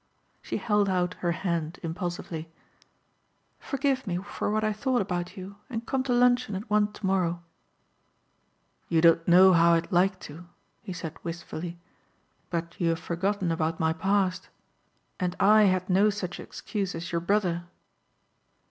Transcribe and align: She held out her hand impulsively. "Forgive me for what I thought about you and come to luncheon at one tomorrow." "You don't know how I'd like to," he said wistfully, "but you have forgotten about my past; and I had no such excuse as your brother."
She 0.41 0.57
held 0.57 0.89
out 0.89 1.13
her 1.19 1.31
hand 1.31 1.79
impulsively. 1.83 2.49
"Forgive 3.59 4.07
me 4.07 4.17
for 4.17 4.49
what 4.49 4.63
I 4.63 4.73
thought 4.73 4.99
about 4.99 5.37
you 5.37 5.57
and 5.69 5.85
come 5.85 6.01
to 6.05 6.11
luncheon 6.11 6.55
at 6.55 6.67
one 6.71 6.91
tomorrow." 6.91 7.43
"You 8.89 8.99
don't 8.99 9.27
know 9.27 9.53
how 9.53 9.73
I'd 9.75 9.91
like 9.91 10.19
to," 10.21 10.47
he 10.81 10.91
said 10.91 11.15
wistfully, 11.23 11.77
"but 12.49 12.81
you 12.81 12.89
have 12.89 12.99
forgotten 12.99 13.51
about 13.51 13.79
my 13.79 13.93
past; 13.93 14.49
and 15.19 15.35
I 15.39 15.65
had 15.65 15.87
no 15.87 16.09
such 16.09 16.39
excuse 16.39 16.95
as 16.95 17.11
your 17.11 17.21
brother." 17.21 17.65